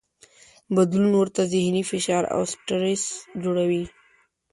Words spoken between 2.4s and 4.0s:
سټرس جوړوي.